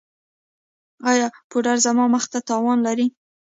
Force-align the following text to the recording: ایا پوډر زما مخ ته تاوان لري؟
ایا 1.09 1.27
پوډر 1.49 1.77
زما 1.85 2.05
مخ 2.13 2.23
ته 2.31 2.39
تاوان 2.49 2.77
لري؟ 2.87 3.05